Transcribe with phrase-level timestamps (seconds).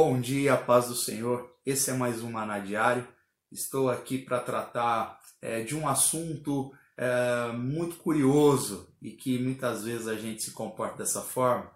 [0.00, 1.52] Bom dia, paz do Senhor.
[1.66, 3.04] Esse é mais um Maná Diário.
[3.50, 10.06] Estou aqui para tratar é, de um assunto é, muito curioso e que muitas vezes
[10.06, 11.68] a gente se comporta dessa forma.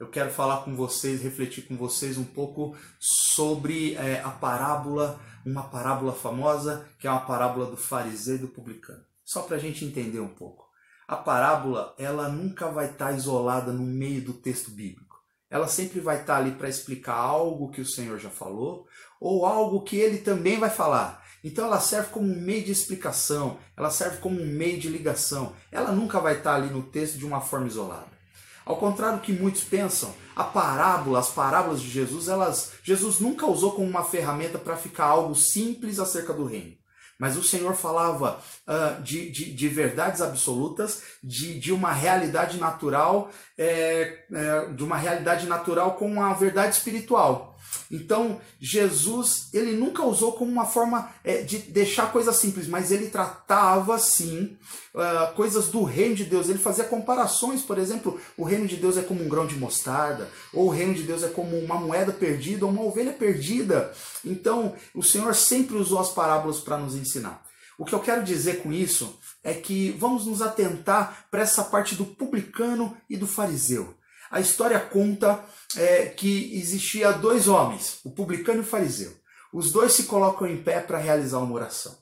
[0.00, 5.64] Eu quero falar com vocês, refletir com vocês um pouco sobre é, a parábola, uma
[5.64, 9.04] parábola famosa, que é uma parábola do fariseu e do publicano.
[9.22, 10.64] Só para a gente entender um pouco.
[11.06, 15.05] A parábola, ela nunca vai estar isolada no meio do texto bíblico
[15.50, 18.86] ela sempre vai estar ali para explicar algo que o Senhor já falou
[19.20, 21.24] ou algo que ele também vai falar.
[21.42, 25.54] Então ela serve como um meio de explicação, ela serve como um meio de ligação.
[25.70, 28.16] Ela nunca vai estar ali no texto de uma forma isolada.
[28.64, 33.46] Ao contrário do que muitos pensam, a parábola, as parábolas de Jesus, elas Jesus nunca
[33.46, 36.76] usou como uma ferramenta para ficar algo simples acerca do reino.
[37.18, 43.30] Mas o Senhor falava uh, de, de, de, verdades absolutas, de, de uma realidade natural,
[43.56, 47.55] é, é, de uma realidade natural com a verdade espiritual.
[47.90, 53.08] Então, Jesus, ele nunca usou como uma forma é, de deixar coisas simples, mas ele
[53.08, 54.56] tratava, sim,
[54.94, 56.48] uh, coisas do reino de Deus.
[56.48, 60.28] Ele fazia comparações, por exemplo, o reino de Deus é como um grão de mostarda,
[60.52, 63.92] ou o reino de Deus é como uma moeda perdida, ou uma ovelha perdida.
[64.24, 67.44] Então, o Senhor sempre usou as parábolas para nos ensinar.
[67.78, 71.94] O que eu quero dizer com isso é que vamos nos atentar para essa parte
[71.94, 73.94] do publicano e do fariseu.
[74.36, 75.42] A história conta
[75.78, 79.10] é, que existia dois homens, o publicano e o fariseu.
[79.50, 81.96] Os dois se colocam em pé para realizar uma oração.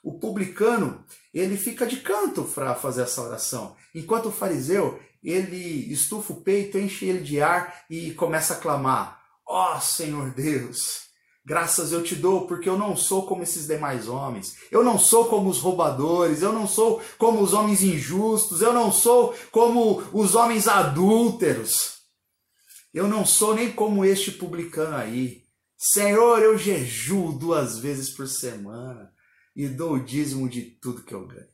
[0.00, 6.32] O publicano, ele fica de canto para fazer essa oração, enquanto o fariseu, ele estufa
[6.32, 11.09] o peito, enche ele de ar e começa a clamar: Ó oh, Senhor Deus,
[11.44, 14.56] Graças eu te dou, porque eu não sou como esses demais homens.
[14.70, 18.92] Eu não sou como os roubadores, eu não sou como os homens injustos, eu não
[18.92, 22.00] sou como os homens adúlteros.
[22.92, 25.44] Eu não sou nem como este publicano aí.
[25.78, 29.10] Senhor, eu jejuo duas vezes por semana
[29.56, 31.48] e dou o dízimo de tudo que eu ganho.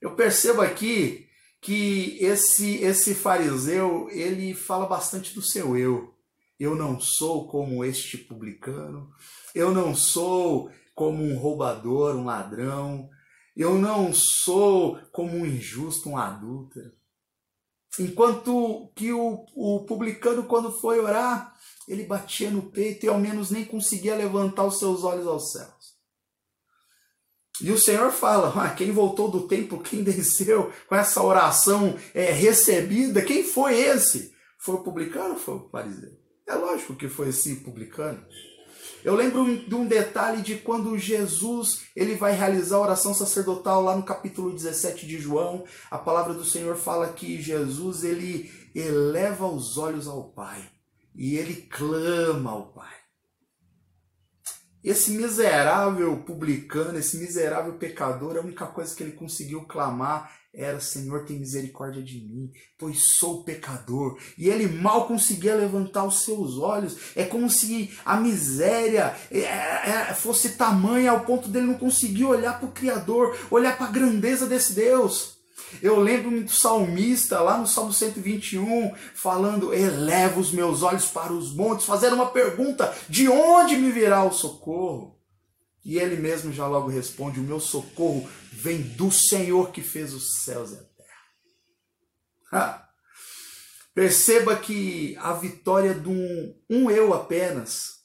[0.00, 1.28] Eu percebo aqui
[1.60, 6.14] que esse esse fariseu, ele fala bastante do seu eu.
[6.58, 9.10] Eu não sou como este publicano.
[9.54, 13.08] Eu não sou como um roubador, um ladrão.
[13.56, 16.92] Eu não sou como um injusto, um adúltero.
[17.98, 21.54] Enquanto que o, o publicano, quando foi orar,
[21.86, 25.96] ele batia no peito e ao menos nem conseguia levantar os seus olhos aos céus.
[27.60, 32.30] E o Senhor fala: ah, quem voltou do templo, quem desceu com essa oração é,
[32.30, 34.32] recebida, quem foi esse?
[34.58, 36.27] Foi o publicano ou foi o fariseu?
[36.48, 38.24] É lógico que foi esse publicano.
[39.04, 43.94] Eu lembro de um detalhe de quando Jesus ele vai realizar a oração sacerdotal lá
[43.94, 45.64] no capítulo 17 de João.
[45.90, 50.68] A palavra do Senhor fala que Jesus ele eleva os olhos ao Pai
[51.14, 52.97] e ele clama ao Pai.
[54.88, 61.26] Esse miserável publicano, esse miserável pecador, a única coisa que ele conseguiu clamar era: Senhor,
[61.26, 64.18] tem misericórdia de mim, pois sou pecador.
[64.38, 67.14] E ele mal conseguia levantar os seus olhos.
[67.14, 72.58] É como se a miséria é, é, fosse tamanha ao ponto dele não conseguir olhar
[72.58, 75.37] para o Criador, olhar para a grandeza desse Deus.
[75.82, 81.54] Eu lembro do salmista lá no Salmo 121 falando: Eleva os meus olhos para os
[81.54, 85.18] montes, fazendo uma pergunta: de onde me virá o socorro?
[85.84, 90.42] E ele mesmo já logo responde: O meu socorro vem do Senhor que fez os
[90.42, 90.84] céus e a
[92.50, 92.88] terra.
[93.94, 98.02] Perceba que a vitória de um, um eu apenas,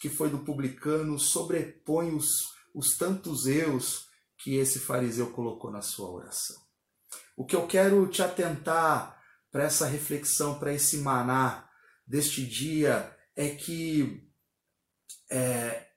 [0.00, 2.28] que foi do publicano, sobrepõe os,
[2.74, 4.06] os tantos eus
[4.36, 6.63] que esse fariseu colocou na sua oração.
[7.36, 11.68] O que eu quero te atentar para essa reflexão, para esse maná
[12.06, 14.28] deste dia, é que
[15.30, 15.88] é,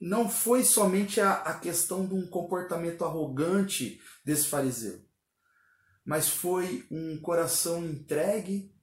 [0.00, 5.04] não foi somente a, a questão de um comportamento arrogante desse fariseu,
[6.04, 8.74] mas foi um coração entregue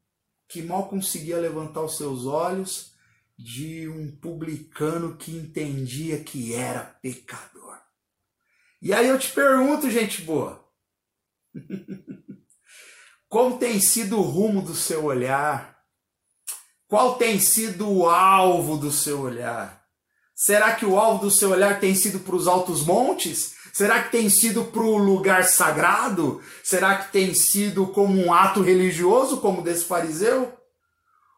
[0.48, 2.94] que mal conseguia levantar os seus olhos
[3.38, 7.80] de um publicano que entendia que era pecador.
[8.82, 10.65] E aí eu te pergunto, gente boa,
[13.30, 15.76] como tem sido o rumo do seu olhar?
[16.88, 19.84] Qual tem sido o alvo do seu olhar?
[20.36, 23.56] Será que o alvo do seu olhar tem sido para os altos montes?
[23.74, 26.42] Será que tem sido para o lugar sagrado?
[26.64, 30.54] Será que tem sido como um ato religioso, como desse fariseu?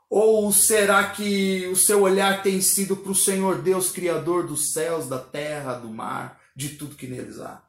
[0.09, 5.07] Ou será que o seu olhar tem sido para o Senhor Deus, Criador dos céus,
[5.07, 7.61] da terra, do mar, de tudo que neles há?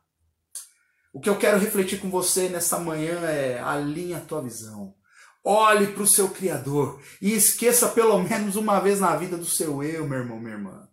[1.13, 4.95] O que eu quero refletir com você nessa manhã é alinha a tua visão.
[5.43, 9.83] Olhe para o seu Criador e esqueça pelo menos uma vez na vida do seu
[9.83, 10.89] eu, meu irmão, minha irmã.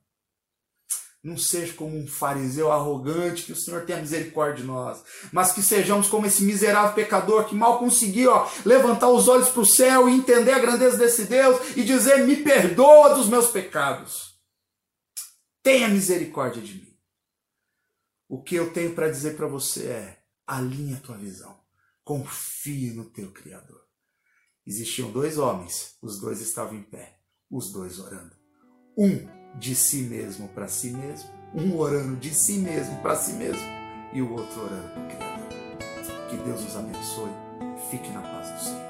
[1.22, 5.62] Não seja como um fariseu arrogante, que o Senhor tenha misericórdia de nós, mas que
[5.62, 10.08] sejamos como esse miserável pecador que mal conseguiu ó, levantar os olhos para o céu
[10.08, 14.36] e entender a grandeza desse Deus e dizer: Me perdoa dos meus pecados.
[15.64, 16.95] Tenha misericórdia de mim.
[18.28, 21.56] O que eu tenho para dizer para você é: alinha a tua visão,
[22.04, 23.82] confie no teu Criador.
[24.66, 27.20] Existiam dois homens, os dois estavam em pé,
[27.50, 28.36] os dois orando.
[28.98, 29.28] Um
[29.60, 33.68] de si mesmo para si mesmo, um orando de si mesmo para si mesmo
[34.12, 35.36] e o outro orando para o Criador.
[36.30, 37.32] Que Deus os abençoe.
[37.92, 38.86] Fique na paz do Senhor.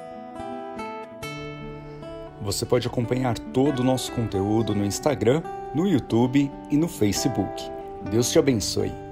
[2.41, 5.41] Você pode acompanhar todo o nosso conteúdo no Instagram,
[5.73, 7.63] no YouTube e no Facebook.
[8.09, 9.04] Deus te abençoe.